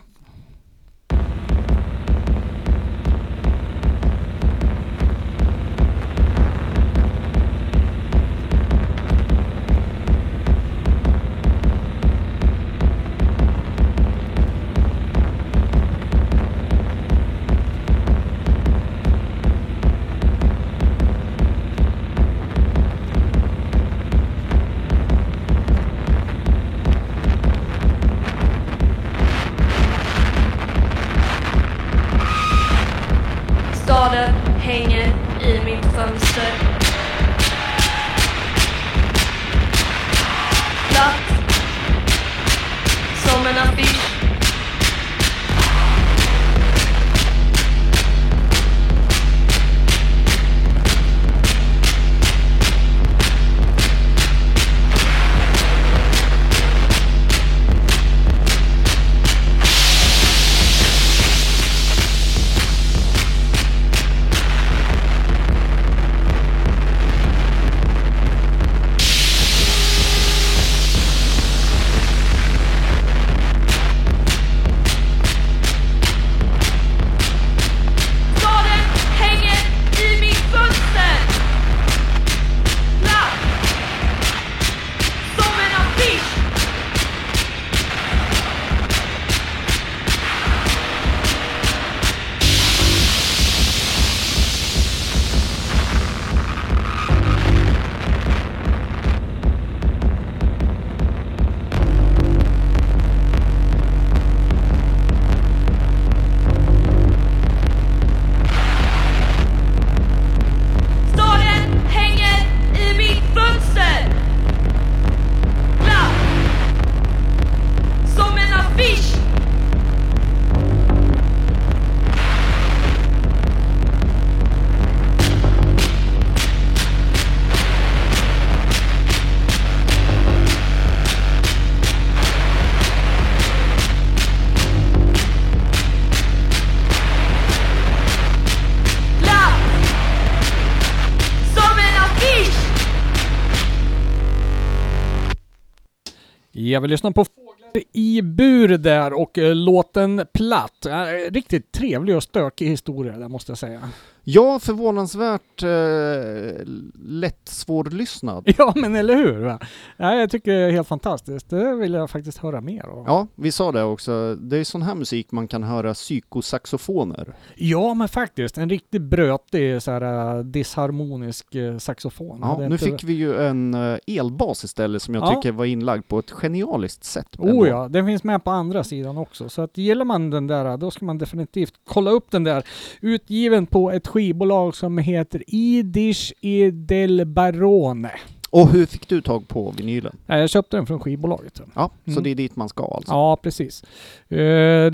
[146.77, 146.81] Affisch.
[146.81, 150.87] Jag vill lyssna på Fåglar I bur där och eh, låten Platt.
[151.29, 153.81] Riktigt trevlig och stökig historia där måste jag säga.
[154.29, 156.67] Ja, förvånansvärt eh,
[157.05, 158.45] lätt svårlyssnad.
[158.59, 159.45] Ja, men eller hur?
[159.45, 159.59] Va?
[159.97, 161.51] Ja, jag tycker det är helt fantastiskt.
[161.51, 163.05] Det vill jag faktiskt höra mer om.
[163.07, 164.35] Ja, vi sa det också.
[164.35, 167.35] Det är sån här musik man kan höra psykosaxofoner.
[167.57, 168.59] Ja, men faktiskt.
[168.59, 172.39] En riktigt brötig så här, eh, disharmonisk eh, saxofon.
[172.43, 175.35] Ja, nu inte- fick vi ju en eh, elbas istället som jag Ja.
[175.35, 177.29] tycker var inlagd på ett genialiskt sätt.
[177.39, 179.49] Oh ja, den finns med på andra sidan också.
[179.49, 182.65] Så att gillar man den där, då ska man definitivt kolla upp den där.
[183.01, 188.11] Utgiven på ett skivbolag som heter Idish e del Barone.
[188.51, 190.17] Och hur fick du tag på vinylen?
[190.27, 191.63] Jag köpte den från skivbolaget.
[191.75, 192.23] Ja, så Mm.
[192.23, 193.13] det är dit man ska alltså?
[193.13, 193.85] Ja, precis.
[194.29, 194.91] Eh,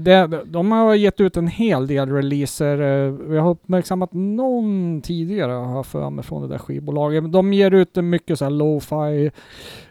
[0.47, 2.81] de har gett ut en hel del releaser.
[2.81, 7.33] Uh, jag har uppmärksammat någon tidigare, har jag för mig, från det där skivbolaget.
[7.33, 9.31] De ger ut mycket så här lo-fi,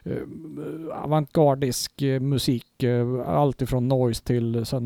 [0.09, 2.83] uh, avantgardisk eh, musik.
[3.25, 4.81] Allt ifrån noise till så här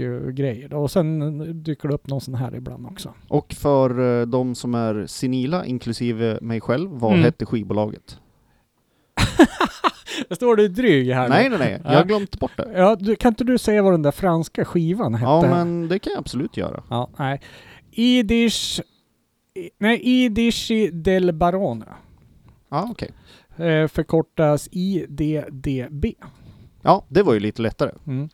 [0.00, 0.74] rock-grejer.
[0.74, 3.14] och sen dyker det upp någon sån här ibland också.
[3.28, 7.24] Och för eh, de som är senila, inklusive mig själv, vad Mm.
[7.24, 8.18] hette skivbolaget?
[10.30, 11.28] Står det dryg här.
[11.28, 11.98] Nej, nej, nej, jag Ja.
[11.98, 12.72] har glömt bort det.
[12.76, 15.24] Ja, du, kan inte du säga vad den där franska skivan hette?
[15.24, 16.82] Ja, men det kan jag absolut göra.
[16.90, 17.40] Ja, nej.
[17.90, 18.80] Idish...
[19.78, 21.84] Nej, Idishi del Barone.
[22.70, 23.10] Ja, okej.
[23.56, 26.06] Eh, förkortas IDDB.
[26.82, 27.90] Ja, det var ju lite lättare.
[28.06, 28.28] Mm.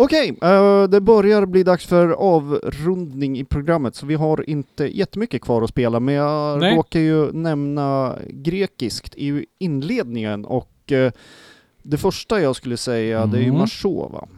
[0.00, 5.42] Okej, eh, det börjar bli dags för avrundning i programmet, så vi har inte jättemycket
[5.42, 6.76] kvar att spela, men jag Nej.
[6.76, 11.12] råkar ju nämna grekiskt i inledningen och eh,
[11.82, 13.58] det första jag skulle säga, det är ju Mm.
[13.60, 14.28] Mashova,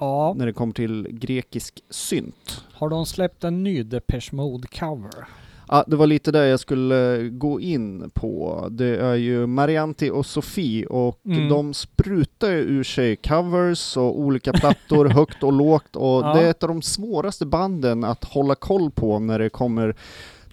[0.00, 2.64] Ja, när det kommer till grekisk synt.
[2.72, 5.24] har de släppt en ny Depeche Mode cover?
[5.68, 8.66] Ja, det var lite där jag skulle gå in på.
[8.70, 11.48] Det är ju Marianti och Sofie och Mm.
[11.48, 16.34] de sprutar ju ur sig covers och olika plattor högt och lågt och Ja.
[16.34, 19.94] det är ett av de svåraste banden att hålla koll på när det kommer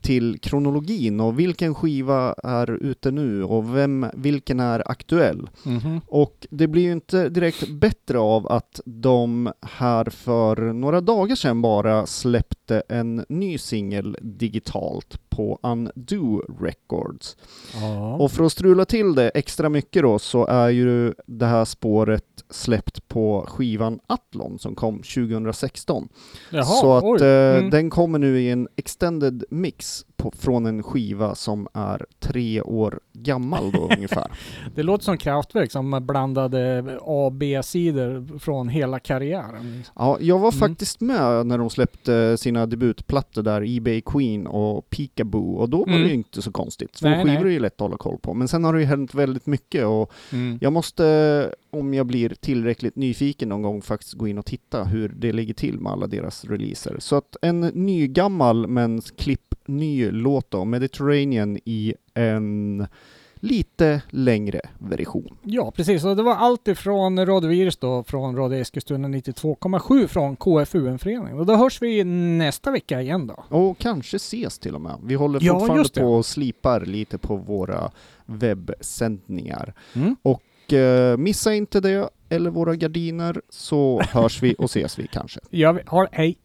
[0.01, 5.49] till kronologin och vilken skiva är ute nu och vem, vilken är aktuell.
[5.63, 6.01] Mhm.
[6.07, 11.61] Och det blir ju inte direkt bättre av att de här för några dagar sedan
[11.61, 17.37] bara släppte en ny singel digitalt på Undo Records.
[17.81, 18.15] Ja.
[18.15, 22.25] Och för att strula till det extra mycket då så är ju det här spåret
[22.49, 26.09] släppt på skivan Atlon som kom 2016.
[26.49, 27.27] Jaha, så att eh,
[27.57, 27.69] Mm.
[27.69, 32.99] den kommer nu i en extended mix på, från en skiva som är tre år
[33.13, 34.31] gammal då ungefär.
[34.75, 39.83] Det låter som Kraftwerk som blandade A och B-sidor från hela karriären.
[39.95, 40.59] Ja, jag var Mm.
[40.59, 45.87] faktiskt med när de släppte sina debutplattor där, Ebay Queen och Peekaboo, och då var
[45.87, 46.01] Mm.
[46.01, 46.93] det ju inte så konstigt.
[46.93, 47.43] Två Nej, skivor nej.
[47.45, 49.85] är ju lätt att hålla koll på, men sen har det ju hänt väldigt mycket
[49.85, 50.57] och Mm.
[50.61, 55.09] jag måste, om jag blir tillräckligt nyfiken någon gång, faktiskt gå in och titta hur
[55.09, 56.95] det ligger till med alla deras releaser.
[56.99, 62.87] Så att en ny gammal men klipp ny låt då, Mediterranean i en
[63.35, 65.37] lite längre version.
[65.43, 66.05] Ja, precis.
[66.05, 71.39] Och det var allt ifrån Radio Virus då, från Radio Eskilstuna 92,7 från KFUM-föreningen.
[71.39, 73.43] Och då hörs vi nästa vecka igen då.
[73.57, 74.97] Och kanske ses till och med.
[75.03, 77.91] Vi håller Ja, fortfarande på och slipar lite på våra
[78.25, 79.73] webbsändningar.
[79.93, 80.15] Mm.
[80.21, 85.39] Och eh, missa inte det, eller våra gardiner, så hörs vi och ses vi kanske.
[85.49, 86.37] Ja, vi har, hej!